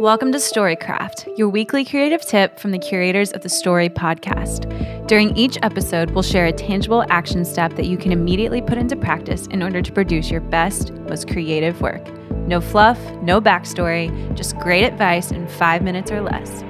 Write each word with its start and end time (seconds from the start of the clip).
Welcome 0.00 0.32
to 0.32 0.38
Storycraft, 0.38 1.38
your 1.38 1.48
weekly 1.48 1.84
creative 1.84 2.22
tip 2.22 2.58
from 2.58 2.70
the 2.72 2.78
curators 2.78 3.32
of 3.32 3.42
the 3.42 3.48
Story 3.48 3.88
podcast. 3.88 4.66
During 5.06 5.36
each 5.36 5.58
episode, 5.62 6.10
we'll 6.10 6.22
share 6.22 6.46
a 6.46 6.52
tangible 6.52 7.04
action 7.10 7.44
step 7.44 7.74
that 7.74 7.86
you 7.86 7.96
can 7.96 8.10
immediately 8.10 8.60
put 8.60 8.78
into 8.78 8.96
practice 8.96 9.46
in 9.48 9.62
order 9.62 9.80
to 9.82 9.92
produce 9.92 10.30
your 10.30 10.40
best, 10.40 10.92
most 10.92 11.28
creative 11.28 11.80
work. 11.80 12.06
No 12.48 12.60
fluff, 12.60 12.98
no 13.22 13.40
backstory, 13.40 14.34
just 14.34 14.56
great 14.58 14.84
advice 14.84 15.30
in 15.30 15.46
five 15.46 15.82
minutes 15.82 16.10
or 16.10 16.22
less. 16.22 16.62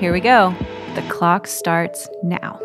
Here 0.00 0.12
we 0.12 0.20
go. 0.20 0.54
The 0.94 1.02
clock 1.02 1.46
starts 1.46 2.08
now. 2.22 2.58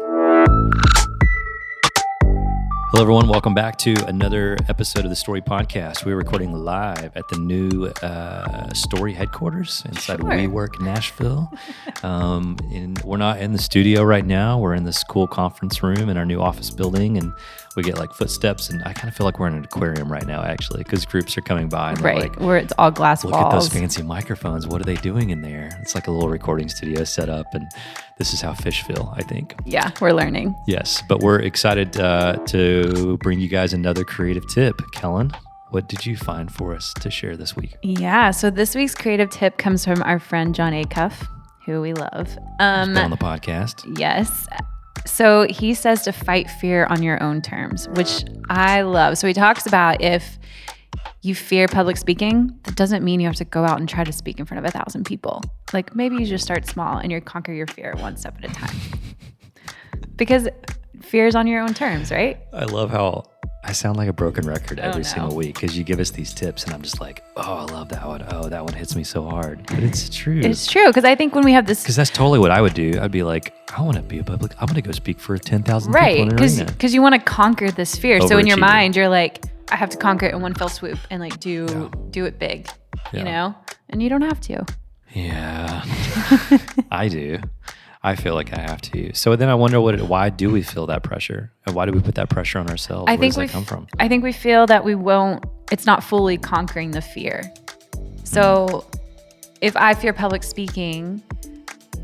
Hello, 2.93 3.01
everyone. 3.01 3.27
Welcome 3.27 3.55
back 3.55 3.79
to 3.79 3.95
another 4.05 4.55
episode 4.69 5.03
of 5.03 5.09
the 5.09 5.15
Story 5.15 5.41
Podcast. 5.41 6.05
We're 6.05 6.15
recording 6.15 6.53
live 6.53 7.17
at 7.17 7.27
the 7.27 7.39
new 7.39 7.87
uh, 8.03 8.71
Story 8.75 9.13
headquarters 9.13 9.81
inside 9.87 10.19
Sure. 10.19 10.29
WeWork 10.29 10.79
Nashville. 10.79 11.51
um, 12.03 12.55
and 12.71 13.01
we're 13.01 13.17
not 13.17 13.39
in 13.39 13.51
the 13.51 13.57
studio 13.57 14.03
right 14.03 14.23
now. 14.23 14.59
We're 14.59 14.75
in 14.75 14.83
this 14.83 15.03
cool 15.03 15.25
conference 15.25 15.81
room 15.81 16.07
in 16.07 16.17
our 16.17 16.25
new 16.25 16.39
office 16.39 16.69
building, 16.69 17.17
and 17.17 17.33
we 17.75 17.83
get 17.83 17.97
like 17.97 18.13
footsteps. 18.13 18.69
And 18.69 18.81
I 18.85 18.93
kind 18.93 19.07
of 19.09 19.15
feel 19.15 19.25
like 19.25 19.39
we're 19.39 19.47
in 19.47 19.55
an 19.55 19.63
aquarium 19.63 20.11
right 20.11 20.25
now, 20.25 20.43
actually, 20.43 20.83
because 20.83 21.05
groups 21.05 21.37
are 21.37 21.41
coming 21.41 21.69
by 21.69 21.89
and 21.89 21.97
they're 21.97 22.13
Right, 22.13 22.21
like, 22.31 22.39
where 22.39 22.57
it's 22.57 22.73
all 22.77 22.91
glass 22.91 23.23
Look 23.23 23.33
walls. 23.33 23.53
at 23.53 23.57
those 23.59 23.69
fancy 23.69 24.01
microphones. 24.03 24.67
What 24.67 24.81
are 24.81 24.85
they 24.85 24.95
doing 24.95 25.29
in 25.31 25.41
there? 25.41 25.69
It's 25.81 25.95
like 25.95 26.07
a 26.07 26.11
little 26.11 26.29
recording 26.29 26.69
studio 26.69 27.03
set 27.03 27.29
up, 27.29 27.45
and 27.53 27.65
this 28.17 28.33
is 28.33 28.41
how 28.41 28.53
fish 28.53 28.83
feel, 28.83 29.13
I 29.17 29.23
think. 29.23 29.55
Yeah, 29.65 29.91
we're 30.01 30.11
learning. 30.13 30.55
Yes, 30.67 31.01
but 31.09 31.19
we're 31.21 31.39
excited 31.39 31.97
uh, 31.99 32.37
to 32.47 33.17
bring 33.21 33.39
you 33.39 33.47
guys 33.47 33.73
another 33.73 34.03
creative 34.03 34.47
tip. 34.47 34.79
Kellen, 34.91 35.31
what 35.71 35.87
did 35.89 36.05
you 36.05 36.15
find 36.15 36.51
for 36.53 36.75
us 36.75 36.93
to 36.99 37.09
share 37.09 37.35
this 37.35 37.55
week? 37.55 37.75
Yeah, 37.81 38.31
so 38.31 38.49
this 38.49 38.75
week's 38.75 38.93
creative 38.95 39.29
tip 39.29 39.57
comes 39.57 39.83
from 39.85 40.03
our 40.03 40.19
friend 40.19 40.53
Jon 40.53 40.73
Acuff, 40.73 41.25
who 41.65 41.81
we 41.81 41.93
love. 41.93 42.37
Um, 42.59 42.93
Been 42.93 43.05
on 43.05 43.09
the 43.09 43.17
podcast. 43.17 43.97
Yes. 43.97 44.47
So 45.13 45.45
he 45.47 45.75
says 45.75 46.01
to 46.05 46.11
fight 46.11 46.49
fear 46.49 46.87
on 46.89 47.03
your 47.03 47.21
own 47.21 47.43
terms, 47.43 47.87
which 47.89 48.25
I 48.49 48.81
love. 48.81 49.15
So 49.19 49.27
he 49.27 49.33
talks 49.35 49.67
about 49.67 50.01
if 50.01 50.39
you 51.21 51.35
fear 51.35 51.67
public 51.67 51.97
speaking, 51.97 52.59
that 52.63 52.75
doesn't 52.75 53.03
mean 53.03 53.19
you 53.19 53.27
have 53.27 53.35
to 53.35 53.45
go 53.45 53.63
out 53.63 53.79
and 53.79 53.87
try 53.87 54.03
to 54.03 54.11
speak 54.11 54.39
in 54.39 54.47
front 54.47 54.65
of 54.65 54.67
a 54.67 54.75
thousand 54.75 55.05
people. 55.05 55.43
Like 55.71 55.95
maybe 55.95 56.15
you 56.15 56.25
just 56.25 56.43
start 56.43 56.65
small 56.65 56.97
and 56.97 57.11
you 57.11 57.21
conquer 57.21 57.53
your 57.53 57.67
fear 57.67 57.93
one 57.99 58.17
step 58.17 58.39
at 58.41 58.49
a 58.49 58.53
time. 58.55 58.75
because 60.15 60.47
fear 61.03 61.27
is 61.27 61.35
on 61.35 61.45
your 61.45 61.61
own 61.61 61.75
terms, 61.75 62.09
right? 62.09 62.39
I 62.51 62.65
love 62.65 62.89
how 62.89 63.25
I 63.73 63.75
sound 63.75 63.97
like 63.97 64.07
a 64.07 64.13
broken 64.13 64.45
record 64.45 64.79
oh, 64.79 64.83
every 64.83 65.01
no. 65.01 65.07
single 65.07 65.35
week 65.35 65.55
because 65.55 65.75
you 65.75 65.83
give 65.83 65.99
us 65.99 66.11
these 66.11 66.31
tips, 66.31 66.63
and 66.63 66.75
I'm 66.75 66.83
just 66.83 67.01
like, 67.01 67.23
oh, 67.35 67.41
I 67.41 67.63
love 67.73 67.89
that 67.89 68.07
one. 68.07 68.23
Oh, 68.29 68.47
that 68.47 68.63
one 68.63 68.71
hits 68.71 68.95
me 68.95 69.03
so 69.03 69.23
hard. 69.27 69.65
But 69.65 69.79
it's 69.79 70.09
true. 70.09 70.41
It's 70.41 70.67
true. 70.67 70.85
Because 70.85 71.05
I 71.05 71.15
think 71.15 71.33
when 71.33 71.43
we 71.43 71.53
have 71.53 71.65
this 71.65 71.81
Because 71.81 71.95
that's 71.95 72.11
totally 72.11 72.37
what 72.37 72.51
I 72.51 72.61
would 72.61 72.75
do. 72.75 72.99
I'd 73.01 73.09
be 73.09 73.23
like, 73.23 73.51
I 73.75 73.81
want 73.81 73.97
to 73.97 74.03
be 74.03 74.19
a 74.19 74.23
public. 74.23 74.51
I'm 74.59 74.67
going 74.67 74.75
to 74.75 74.83
go 74.83 74.91
speak 74.91 75.19
for 75.19 75.35
10,000 75.39 75.91
people 75.91 75.99
right 75.99 76.29
because 76.29 76.61
because 76.61 76.93
you 76.93 77.01
want 77.01 77.15
to 77.15 77.21
conquer 77.21 77.71
this 77.71 77.95
fear 77.95 78.21
so 78.21 78.37
in 78.37 78.45
your 78.45 78.57
mind 78.57 78.95
you're 78.95 79.09
like 79.09 79.43
i 79.71 79.75
have 79.75 79.89
to 79.89 79.97
conquer 79.97 80.27
it 80.27 80.35
in 80.35 80.41
one 80.43 80.53
fell 80.53 80.69
swoop 80.69 80.99
and 81.09 81.19
like 81.19 81.39
do 81.39 81.65
Yeah. 81.67 81.89
do 82.11 82.25
it 82.25 82.37
big 82.37 82.69
Yeah. 83.11 83.19
you 83.19 83.25
know 83.25 83.55
and 83.89 84.03
you 84.03 84.09
don't 84.09 84.21
have 84.21 84.39
to 84.41 84.63
Yeah, 85.15 85.83
I 86.91 87.07
do. 87.07 87.39
I 88.05 88.15
feel 88.15 88.33
like 88.35 88.51
I 88.57 88.59
have 88.61 88.81
to. 88.81 89.13
So 89.13 89.35
then 89.35 89.47
I 89.49 89.55
wonder 89.55 89.79
what. 89.79 89.95
It, 89.95 90.01
why 90.01 90.29
do 90.29 90.49
we 90.49 90.61
feel 90.61 90.85
that 90.87 91.03
pressure, 91.03 91.51
and 91.65 91.73
why 91.75 91.85
do 91.85 91.91
we 91.93 92.01
put 92.01 92.15
that 92.15 92.29
pressure 92.29 92.59
on 92.59 92.69
ourselves? 92.69 93.05
i 93.07 93.11
Where 93.13 93.17
think 93.19 93.33
does 93.33 93.37
we 93.39 93.45
that 93.47 93.51
come 93.53 93.65
from? 93.65 93.87
i 93.99 94.07
think 94.07 94.23
we 94.23 94.33
feel 94.33 94.65
that 94.67 94.83
we 94.83 94.95
won't 94.95 95.43
it's 95.71 95.85
not 95.85 96.03
fully 96.03 96.37
conquering 96.37 96.91
the 96.91 97.01
fear 97.01 97.41
so 98.23 98.85
if 99.61 99.75
i 99.77 99.93
fear 99.93 100.11
public 100.13 100.43
speaking 100.43 101.21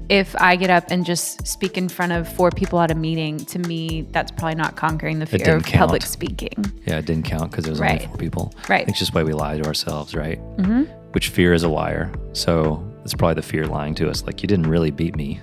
if 0.09 0.35
i 0.41 0.55
get 0.55 0.69
up 0.69 0.85
and 0.89 1.05
just 1.05 1.45
speak 1.45 1.77
in 1.77 1.87
front 1.89 2.11
of 2.11 2.31
four 2.33 2.49
people 2.51 2.79
at 2.79 2.89
a 2.91 2.95
meeting 2.95 3.37
to 3.37 3.59
me 3.59 4.07
that's 4.11 4.31
probably 4.31 4.55
not 4.55 4.75
conquering 4.75 5.19
the 5.19 5.25
fear 5.25 5.57
of 5.57 5.63
public 5.65 6.01
speaking 6.03 6.55
Yeah, 6.85 6.97
it 6.99 7.05
didn't 7.05 7.25
count 7.25 7.51
because 7.51 7.65
there 7.65 7.71
was 7.71 7.79
Right. 7.81 7.91
only 8.01 8.07
four 8.07 8.17
people. 8.17 8.53
Right. 8.67 8.87
It's 8.87 8.97
just 8.97 9.13
why 9.13 9.23
we 9.23 9.33
lie 9.33 9.57
to 9.59 9.65
ourselves, 9.65 10.15
right? 10.15 10.39
Mm-hmm. 10.57 10.83
Which 11.11 11.27
fear 11.29 11.53
is 11.53 11.61
a 11.63 11.67
liar. 11.69 12.11
So 12.33 12.83
it's 13.03 13.13
probably 13.13 13.35
the 13.35 13.43
fear 13.43 13.67
lying 13.67 13.93
to 13.95 14.09
us. 14.09 14.23
Like 14.23 14.41
you 14.41 14.47
didn't 14.47 14.67
really 14.67 14.89
beat 14.89 15.15
me. 15.15 15.39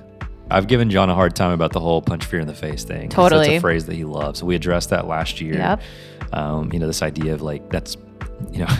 I've 0.50 0.68
given 0.68 0.90
Jon 0.90 1.10
a 1.10 1.14
hard 1.14 1.34
time 1.34 1.50
about 1.50 1.72
the 1.72 1.80
whole 1.80 2.00
punch 2.02 2.24
fear 2.24 2.40
in 2.40 2.46
the 2.46 2.54
face 2.54 2.84
thing. 2.84 3.08
Totally. 3.08 3.48
That's 3.48 3.58
a 3.58 3.60
phrase 3.60 3.86
that 3.86 3.94
he 3.94 4.04
loves. 4.04 4.42
We 4.42 4.54
addressed 4.54 4.90
that 4.90 5.06
last 5.06 5.40
year. 5.40 5.54
Yep. 5.54 5.82
Um, 6.32 6.72
you 6.72 6.78
know, 6.78 6.86
this 6.86 7.02
idea 7.02 7.34
of 7.34 7.42
like, 7.42 7.68
that's, 7.70 7.96
you 8.52 8.60
know, 8.60 8.76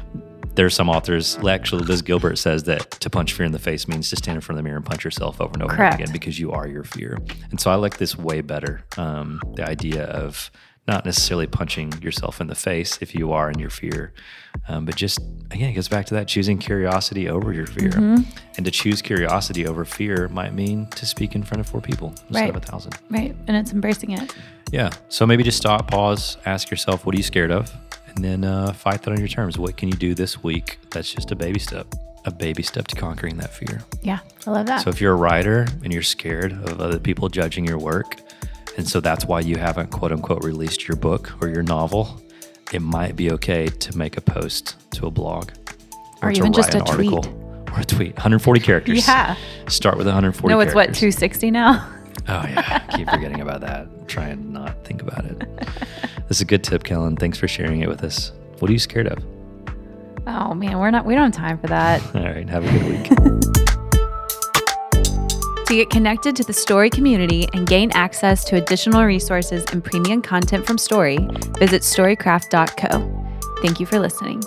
there's 0.54 0.74
some 0.74 0.88
authors, 0.88 1.38
actually, 1.38 1.84
Liz 1.84 2.02
Gilbert 2.02 2.36
says 2.36 2.64
that 2.64 2.90
to 2.90 3.10
punch 3.10 3.32
fear 3.32 3.46
in 3.46 3.52
the 3.52 3.58
face 3.58 3.86
means 3.88 4.10
to 4.10 4.16
stand 4.16 4.36
in 4.36 4.40
front 4.40 4.58
of 4.58 4.64
the 4.64 4.68
mirror 4.68 4.76
and 4.76 4.86
punch 4.86 5.04
yourself 5.04 5.40
over 5.40 5.52
and 5.52 5.62
over 5.62 5.74
Correct. 5.74 6.00
again 6.00 6.12
because 6.12 6.38
you 6.38 6.52
are 6.52 6.66
your 6.66 6.84
fear. 6.84 7.18
And 7.50 7.60
so 7.60 7.70
I 7.70 7.76
like 7.76 7.98
this 7.98 8.16
way 8.16 8.40
better. 8.40 8.84
Um, 8.96 9.40
the 9.54 9.68
idea 9.68 10.04
of 10.04 10.50
not 10.88 11.04
necessarily 11.04 11.46
punching 11.46 11.92
yourself 12.02 12.40
in 12.40 12.46
the 12.48 12.54
face 12.54 12.98
if 13.00 13.14
you 13.14 13.32
are 13.32 13.50
in 13.50 13.58
your 13.58 13.70
fear, 13.70 14.12
um, 14.68 14.84
but 14.86 14.96
just, 14.96 15.20
again, 15.50 15.70
it 15.70 15.74
goes 15.74 15.86
back 15.88 16.06
to 16.06 16.14
that 16.14 16.26
choosing 16.26 16.58
curiosity 16.58 17.28
over 17.28 17.52
your 17.52 17.66
fear. 17.66 17.90
Mm-hmm. 17.90 18.22
And 18.56 18.64
to 18.64 18.72
choose 18.72 19.00
curiosity 19.02 19.66
over 19.66 19.84
fear 19.84 20.26
might 20.28 20.52
mean 20.54 20.86
to 20.96 21.06
speak 21.06 21.34
in 21.36 21.42
front 21.44 21.60
of 21.60 21.68
four 21.68 21.80
people 21.80 22.08
instead 22.28 22.34
Right. 22.34 22.50
of 22.50 22.56
a 22.56 22.60
thousand. 22.60 22.94
right 23.10 23.36
and 23.46 23.56
it's 23.56 23.72
embracing 23.72 24.10
it 24.12 24.34
Yeah. 24.72 24.90
So 25.08 25.26
maybe 25.26 25.42
just 25.44 25.58
stop, 25.58 25.88
pause, 25.88 26.36
ask 26.44 26.70
yourself, 26.70 27.06
what 27.06 27.14
are 27.14 27.18
you 27.18 27.22
scared 27.24 27.50
of? 27.52 27.70
And 28.14 28.24
then 28.24 28.42
uh, 28.44 28.72
fight 28.72 29.02
that 29.02 29.10
on 29.12 29.18
your 29.18 29.28
terms. 29.28 29.58
What 29.58 29.76
can 29.76 29.88
you 29.88 29.94
do 29.94 30.12
this 30.14 30.42
week? 30.42 30.78
That's 30.90 31.12
just 31.12 31.30
a 31.30 31.36
baby 31.36 31.60
step, 31.60 31.86
a 32.24 32.30
baby 32.32 32.62
step 32.64 32.88
to 32.88 32.96
conquering 32.96 33.36
that 33.38 33.52
fear. 33.54 33.82
yeah 34.02 34.18
i 34.46 34.50
love 34.50 34.66
that 34.66 34.80
So 34.82 34.90
if 34.90 35.00
you're 35.00 35.12
a 35.12 35.16
writer 35.16 35.66
and 35.84 35.92
you're 35.92 36.02
scared 36.02 36.52
of 36.52 36.80
other 36.80 36.98
people 36.98 37.28
judging 37.28 37.64
your 37.64 37.78
work, 37.78 38.16
and 38.78 38.88
so 38.88 39.00
that's 39.00 39.26
why 39.26 39.40
you 39.40 39.56
haven't 39.56 39.90
quote 39.90 40.12
unquote 40.12 40.42
released 40.44 40.88
your 40.88 40.96
book 40.96 41.32
or 41.42 41.48
your 41.48 41.62
novel, 41.62 42.22
it 42.72 42.80
might 42.80 43.16
be 43.16 43.30
okay 43.32 43.66
to 43.66 43.98
make 43.98 44.16
a 44.16 44.20
post 44.22 44.76
to 44.92 45.06
a 45.06 45.10
blog 45.10 45.50
Or 46.22 46.32
to 46.32 46.38
even 46.38 46.52
just 46.52 46.74
a 46.74 46.78
an 46.78 46.84
tweet. 46.86 47.12
or 47.72 47.80
a 47.80 47.84
tweet. 47.84 48.14
140 48.14 48.60
characters. 48.60 49.06
Yeah. 49.06 49.36
Start 49.68 49.98
with 49.98 50.06
140 50.06 50.54
no 50.54 50.60
it's 50.60 50.74
what 50.74 50.94
260 50.94 51.50
now 51.50 51.86
Oh 52.28 52.44
yeah, 52.46 52.84
I 52.88 52.96
keep 52.96 53.08
forgetting 53.10 53.40
about 53.40 53.60
that. 53.62 54.08
Try 54.08 54.26
and 54.28 54.52
not 54.52 54.84
think 54.84 55.02
about 55.02 55.24
it. 55.24 55.38
This 56.28 56.38
is 56.38 56.40
a 56.42 56.44
good 56.44 56.62
tip, 56.62 56.84
Kellen. 56.84 57.16
Thanks 57.16 57.38
for 57.38 57.48
sharing 57.48 57.80
it 57.80 57.88
with 57.88 58.04
us. 58.04 58.32
What 58.58 58.68
are 58.68 58.72
you 58.72 58.78
scared 58.78 59.06
of? 59.06 59.24
Oh 60.26 60.52
man, 60.52 60.78
we're 60.78 60.90
not 60.90 61.06
we 61.06 61.14
don't 61.14 61.34
have 61.34 61.42
time 61.42 61.58
for 61.58 61.68
that. 61.68 62.02
All 62.14 62.22
right, 62.22 62.48
have 62.48 62.64
a 62.64 62.70
good 62.70 63.42
week. 63.48 63.57
To 65.68 65.74
get 65.74 65.90
connected 65.90 66.34
to 66.34 66.42
the 66.42 66.52
Story 66.52 66.88
community 66.88 67.46
and 67.52 67.66
gain 67.66 67.90
access 67.92 68.42
to 68.44 68.56
additional 68.56 69.04
resources 69.04 69.66
and 69.70 69.84
premium 69.84 70.22
content 70.22 70.66
from 70.66 70.78
Story, 70.78 71.18
visit 71.58 71.82
storycraft.co. 71.82 73.60
Thank 73.60 73.78
you 73.78 73.84
for 73.84 73.98
listening. 73.98 74.42